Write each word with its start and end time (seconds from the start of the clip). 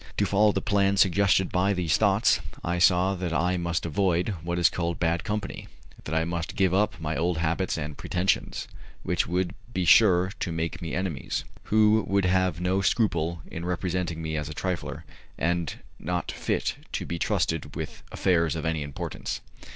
To 0.17 0.25
follow 0.25 0.51
the 0.51 0.63
plans 0.63 0.99
suggested 0.99 1.51
by 1.51 1.73
these 1.73 1.95
thoughts, 1.95 2.39
I 2.63 2.79
saw 2.79 3.13
that 3.13 3.31
I 3.31 3.55
must 3.57 3.85
avoid 3.85 4.29
what 4.41 4.57
is 4.57 4.67
called 4.67 4.97
bad 4.99 5.23
company, 5.23 5.67
that 6.05 6.15
I 6.15 6.25
must 6.25 6.55
give 6.55 6.73
up 6.73 6.99
my 6.99 7.15
old 7.15 7.37
habits 7.37 7.77
and 7.77 7.95
pretensions, 7.95 8.67
which 9.03 9.27
would 9.27 9.53
be 9.71 9.85
sure 9.85 10.31
to 10.39 10.51
make 10.51 10.81
me 10.81 10.95
enemies, 10.95 11.43
who 11.65 12.03
would 12.07 12.25
have 12.25 12.59
no 12.59 12.81
scruple 12.81 13.43
in 13.45 13.63
representing 13.63 14.23
me 14.23 14.37
as 14.37 14.49
a 14.49 14.55
trifler, 14.55 15.03
and 15.37 15.75
not 15.99 16.31
fit 16.31 16.77
to 16.93 17.05
be 17.05 17.19
trusted 17.19 17.75
with 17.75 18.01
affairs 18.11 18.55
of 18.55 18.65
any 18.65 18.81
importance. 18.81 19.39